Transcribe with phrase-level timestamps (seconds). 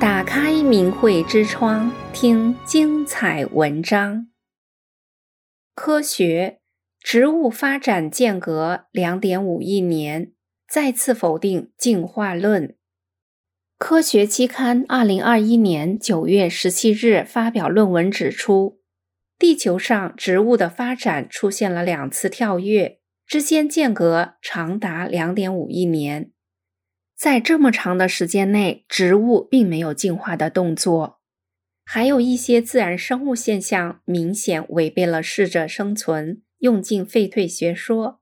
[0.00, 4.26] 打开明慧之窗，听精彩文章。
[5.74, 6.60] 科学，
[7.00, 10.32] 植物发展间隔两点五亿年，
[10.68, 12.76] 再次否定进化论。
[13.78, 18.80] 科学期刊二零二一年九月十七日发表论文指出，
[19.38, 26.32] 地球上植物的发展出现了两次跳跃，之间间隔长达两点五亿年。
[27.16, 31.20] 在这么长的时间内，植物并没有进化的动作，
[31.84, 38.20] 还有一些自然生物现象明显违背了适者生存、用进废退学说。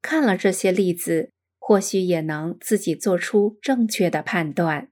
[0.00, 4.88] 看了这些例子，或许也能自己做出正确的判断。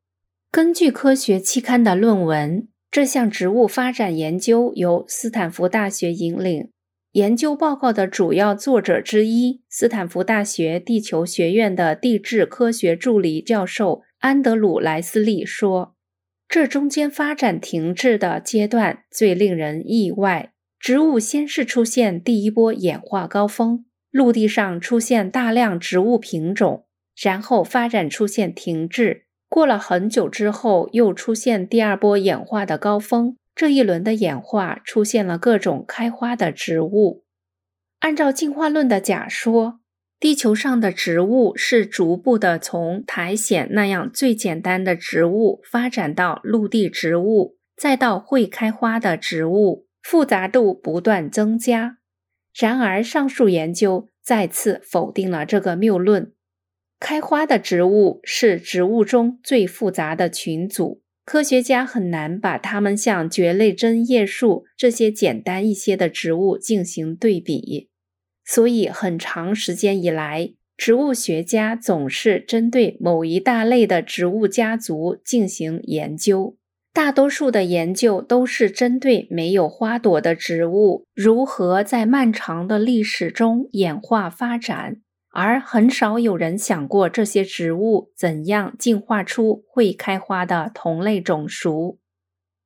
[0.50, 6.72] 根据科学期刊的论文，这项植物发展研究由斯坦福大学引领。
[7.16, 15.94] 研究报告的主要作者之一，斯坦福大学地球学院的地质科学助理教授安德鲁·莱斯利说
[16.46, 20.52] ：“这中间发展停滞的阶段最令人意外。
[20.78, 26.84] 植物先是出现第一波演化高峰，陆地上出现大量植物品种，
[27.18, 29.24] 然后发展出现停滞。
[29.48, 37.24] 过了很久之后，又出现第二波演化的高峰。”这一轮的演化出现了各种开花的植物。
[38.00, 39.80] 按照进化论的假说，
[40.20, 51.96] 地球上的植物是逐步的从苔藓那样最简单的植物发展到陆地植物，再到会开花的植物，复杂度不断增加。
[52.54, 56.34] 然而，上述研究再次否定了这个谬论。
[57.00, 61.02] 开花的植物是植物中最复杂的群组。
[61.26, 67.90] 科学家很难把它们像蕨类针叶树这些简单一些的植物进行对比，
[68.44, 76.56] 所以很长时间以来，植物学家总是针对某一大类的植物家族进行研究。
[76.92, 84.98] 大多数的研究都是针对没有花朵的植物如何在漫长的历史中演化发展。
[85.38, 91.98] 而很少有人想过这些植物怎样进化出会开花的同类种属。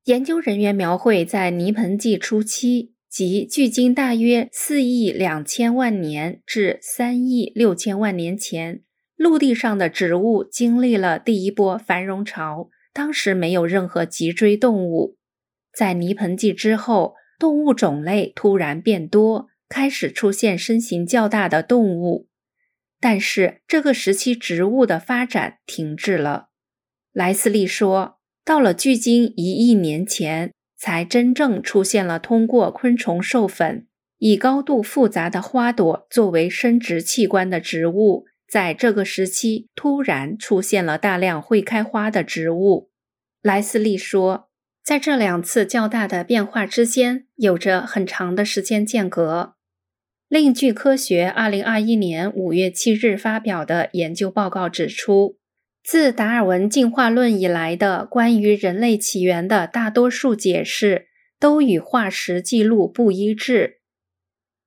[0.05, 8.83] 研究人员描绘在泥盆纪初期，即距今大约四亿两千万年至三亿六千万年前，
[9.17, 12.71] 陆地上的植物经历了第一波繁荣潮。
[12.93, 15.17] 当时没有任何脊椎动物。
[15.77, 22.29] 在泥盆纪之后，动物种类突然变多，开始出现身形较大的动物。
[23.01, 26.51] 但是这个时期植物的发展停滞了。
[27.13, 33.87] 莱斯利说，到了距今一亿年前，才真正出现了通过昆虫授粉，
[34.19, 38.27] 以高度复杂的花朵作为生殖器官的植物。
[38.47, 42.91] 在这个时期，突然出现了大量会开花的植物。
[43.43, 44.51] 莱斯利说，
[44.85, 49.55] 在这两次较大的变化之间，有着很长的时间间隔。
[50.31, 55.39] 另据科学二零二一年五月七日发表的研究报告指出，
[55.83, 61.09] 自达尔文进化论以来的关于人类起源的大多数解释
[61.41, 63.81] 都与化石记录不一致。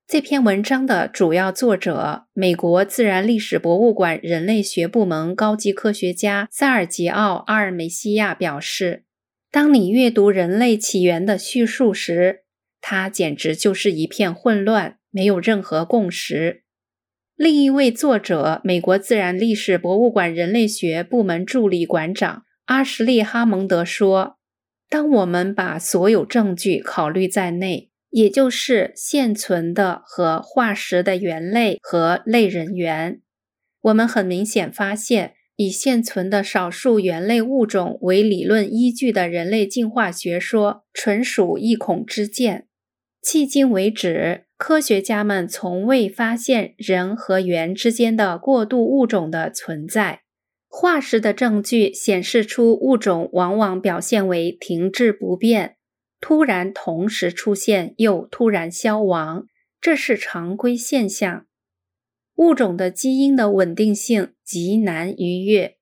[0.05, 9.05] 这篇文章的主要作者，美国自然历史博物馆人类学部门高级科学家塞尔吉奥·阿尔梅西亚表示
[9.49, 12.42] ：“当你阅读人类起源的叙述时，
[12.83, 16.63] 它简直就是一片混乱。”没有任何共识。
[17.35, 24.39] 另一位作者，美国自然历史博物馆人类学部门助理馆长阿什利·哈蒙德说
[24.89, 33.21] ：“当我们把所有证据考虑在内，也就是现存的和化石的猿类和类人猿，
[33.81, 42.65] 我们很明显发现，以现存的少数猿类物种为理论依据的人类进化学说，纯属一孔之见。
[43.23, 50.21] 迄今为止。”科学家们从未发现人和猿之间的过渡物种的存在。
[50.69, 55.75] 化石的证据显示出物种往往表现为停滞不变，
[56.21, 59.45] 突然同时出现又突然消亡，
[59.81, 61.45] 这是常规现象。
[62.35, 65.75] 物种的基因的稳定性极难逾越。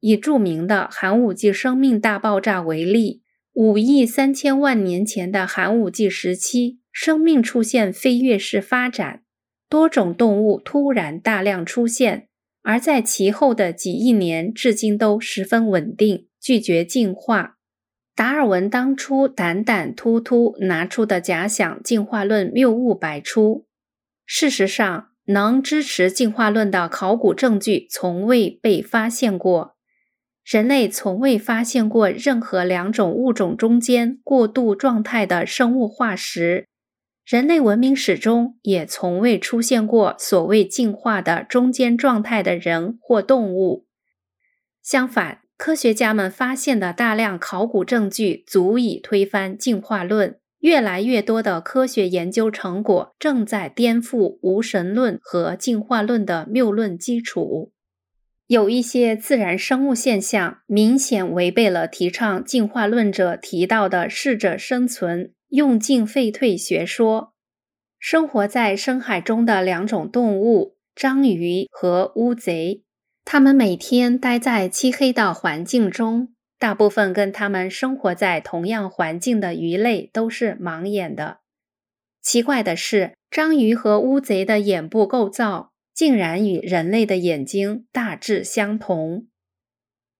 [0.00, 3.22] 以著名的寒武纪生命大爆炸为例，
[3.54, 6.80] 五亿三千万年前的寒武纪时期。
[6.94, 9.22] 生命出现飞跃式发展，
[9.70, 12.28] 多种动物突然大量出现，
[12.60, 17.56] 而在其后的几亿年至今都十分稳定，拒绝进化。
[18.14, 23.66] 达尔文当初胆胆突突拿出的假想进化论谬误百出。
[24.26, 29.71] 事实上，能支持进化论的考古证据从未被发现过。
[30.44, 36.66] 人类从未发现过任何两种物种中间过渡状态的生物化石。
[37.24, 43.86] 人类文明史中也从未出现过所谓进化的中间状态的人或动物。
[44.82, 50.38] 相反，科学家们发现的大量考古证据足以推翻进化论。
[50.58, 57.71] 越来越多的科学研究成果正在颠覆无神论和进化论的谬论基础。
[58.52, 65.32] 有一些自然生物现象明显违背了提倡进化论者提到的适者生存。
[65.48, 67.32] 用进废退学说，
[67.98, 72.82] 生活在深海中的两种动物——章鱼和乌贼，
[73.24, 76.34] 它们每天待在漆黑的环境中。
[76.58, 81.38] 大部分跟它们生活在同样环境的鱼类都是盲眼的。
[82.20, 89.26] 奇怪的是，章鱼和乌贼的眼部构造竟然与人类的眼睛大致相同。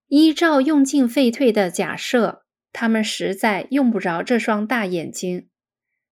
[0.09, 5.49] 依照用进废退的假设，他们实在用不着这双大眼睛。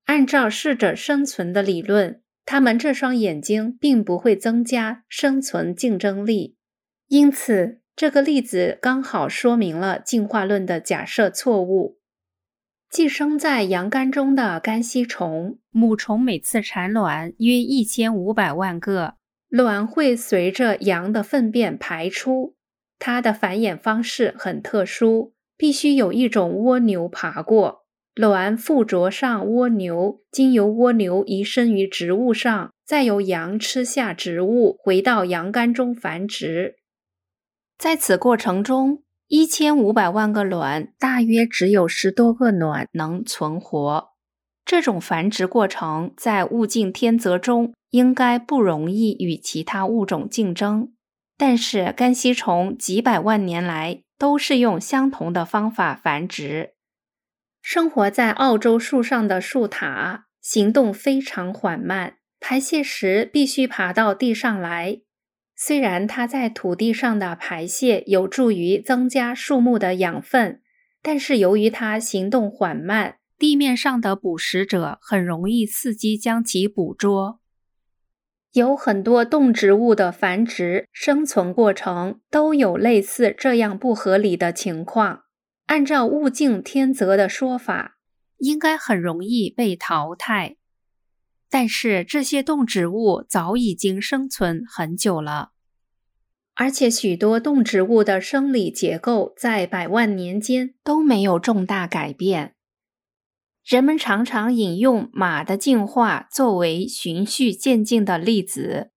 [0.06, 6.56] 按照适者生存的理论，他们这双眼睛并不会增加生存竞争力。
[7.08, 11.98] 因此，这个例子刚好说明了进化论的假设错误。
[12.88, 19.14] 寄生在羊肝中的肝吸虫，母虫每次产卵约一千五百万个，
[19.50, 22.56] 卵会随着羊的粪便排出。
[22.98, 25.34] 它的繁衍方式很特殊。
[25.60, 36.76] 必须有一种蜗牛爬过，卵附着上蜗牛，经由蜗牛移生于植物上，再由羊吃下植物，回到羊肝中繁殖。
[37.76, 44.08] 在此过程中，一千五百万个卵，大约只有十多个卵能存活。
[44.64, 50.92] 这种繁殖过程在物竞天择中应该不容易与其他物种竞争，
[51.36, 56.74] 但是肝吸虫几百万年来，都是用相同的方法繁殖。
[57.60, 65.00] 生活在澳洲树上的树獭行动非常缓慢，排泄时必须爬到地上来。
[65.54, 70.62] 虽然它在土地上的排泄有助于增加树木的养分，
[71.02, 77.39] 但是由于它行动缓慢，地面上的捕食者很容易伺机将其捕捉。
[78.52, 85.22] 有很多动植物的繁殖生存过程都有类似这样不合理的情况。
[85.66, 87.98] 按照物竞天择的说法，
[88.38, 90.56] 应该很容易被淘汰。
[91.48, 95.50] 但是这些动植物早已经生存很久了，
[96.54, 102.54] 而且许多动植物的生理结构在百万年间都没有重大改变。
[103.70, 108.90] 人们常常引用马的进化作为循序渐进的例子。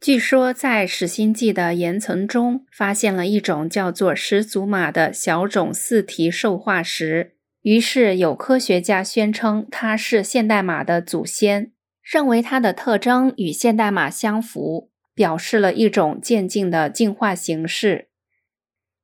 [0.00, 11.70] 据说，在始新纪的岩层中发现了一种叫做始祖马的小种四蹄兽化石，于是有科学家宣称它是现代马的祖先，
[12.02, 18.08] 认为它的特征与现代马相符，表示了一种渐进的进化形式。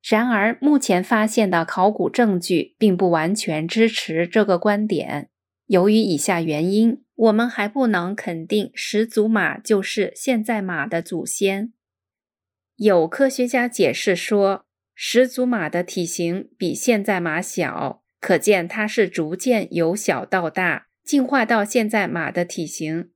[0.03, 5.29] 然而，目前发现的考古证据并不完全支持这个观点。
[5.67, 11.73] 由于以下原因，我们还不能肯定始祖马就是现在马的祖先。
[12.77, 14.65] 有科学家解释说，
[14.95, 23.11] 始祖马的体型比现在马小，可见它是逐渐由小到大，进化到现在马的体型。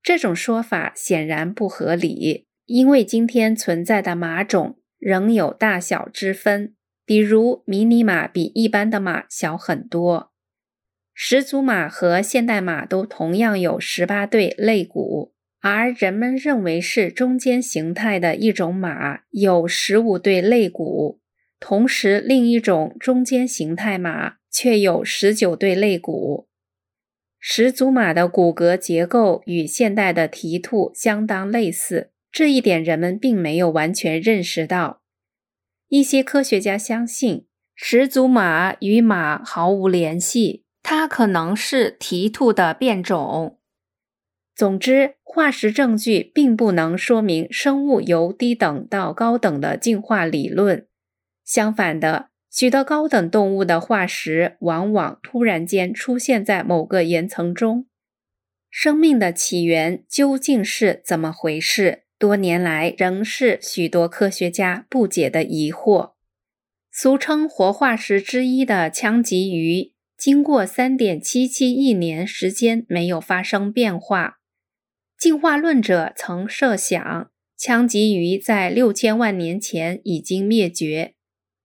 [0.00, 4.77] 这种说法显然不合理，因为今天存在的马种。
[4.98, 6.74] 仍有大小之分，
[7.06, 10.32] 比如迷你马比一般的马小很多。
[11.14, 21.20] 始祖马和现代马都同样有十八对肋骨，而人们认为是中间形态的一种马有十五对肋骨，
[21.58, 26.46] 同时另一种中间形态马却有十九对肋骨。
[27.40, 32.10] 始祖马的骨骼结构与现代的蹄兔相当类似。
[32.30, 35.02] 这一点人们并没有完全认识到。
[35.88, 43.58] 一些科学家相信始祖马与马毫无联系，它可能是蹄兔的变种。
[44.54, 50.86] 总之，化石证据并不能说明生物由低等到高等的进化理论。
[51.44, 57.86] 相反的，许多高等动物的化石往往突然间出现在某个岩层中。
[58.68, 62.02] 生命的起源究竟是怎么回事？
[62.18, 66.14] 多年来，仍是许多科学家不解的疑惑。
[66.90, 74.38] 俗称活化石之一的腔棘鱼，经过三点七七亿年时间没有发生变化。
[75.16, 81.14] 进化论者曾设想，腔棘鱼在六千万年前已经灭绝，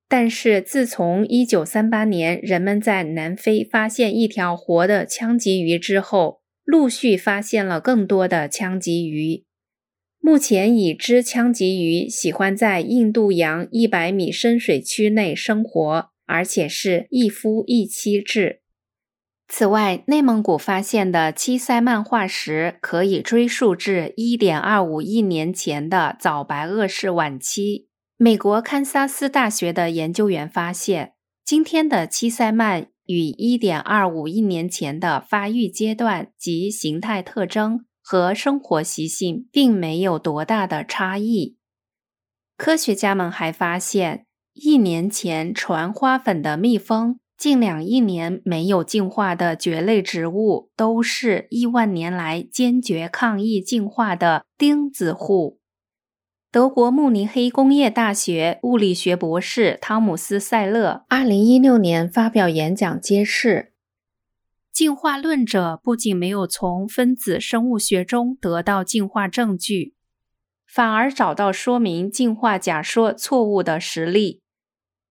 [0.08, 9.46] 但是自从1938年人们在南非发现一条活的腔棘鱼之后，陆续发现了更多的腔棘鱼。
[10.26, 18.62] 目前已知腔棘鱼喜欢在印度洋一百米深水区内生活，而且是一夫一妻制。
[19.50, 27.90] 此外，内蒙古发现的七鳃鳗化石可以追溯至一点二五亿年前的早白垩世晚期。
[28.16, 37.84] 美国堪萨斯大学的研究员发现，今天的七鳃鳗与一点二五亿年前的发育阶段及形态特征。
[38.04, 41.58] 和生活习性并没有多大的差异。
[42.58, 55.60] 科学家们还发现，一年前传花粉的蜜蜂，近两亿年没有进化的蕨类植物，都是亿万年来坚决抗议进化的钉子户。
[56.52, 63.73] 德国慕尼黑工业大学物理学博士汤姆斯·塞勒，二零一六年发表演讲揭示。
[64.74, 69.94] 进化论者不仅没有从分子生物学中得到进化证据，
[70.68, 74.42] 反而找到说明进化假说错误的实例。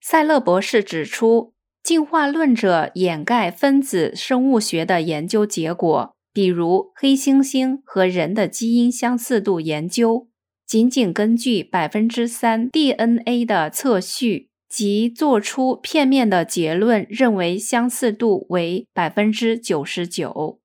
[0.00, 10.26] 塞勒博士指出，进化论者掩盖分子生物学的研究结果，比如黑猩猩和人的基因相似度研究，
[10.66, 14.48] 仅仅根据百分之三 DNA 的测序。
[14.72, 20.62] 即做出片面的结论，认为相似度为百分之九十九。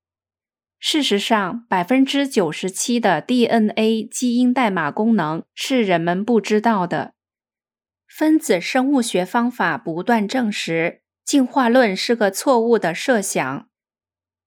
[0.80, 7.16] 事实上，百分之九十七的 DNA 基因代码功能是人们不知道的。
[8.08, 13.68] 分子生物学方法不断证实，进化论是个错误的设想。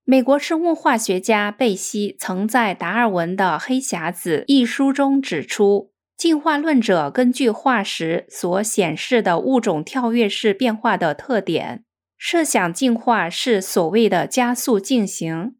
[0.04, 5.89] 美国生物化学家贝西曾在达尔文的《黑匣子》一书中指出。
[6.20, 11.82] 进化论者根据化石所显示的物种跳跃式变化的特点，
[12.18, 15.54] 设想进化是所谓的加速进行。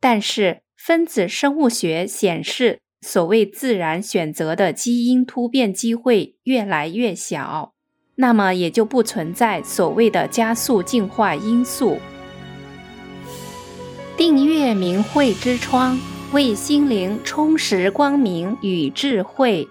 [0.00, 7.74] 但是分子生物学显示，所谓自然选择的基因突变机会越来越小，
[8.14, 11.98] 那么也就不存在所谓的加速进化因素。
[14.16, 16.00] 订阅明慧之窗。
[16.32, 19.68] 为心灵充实光明与智慧。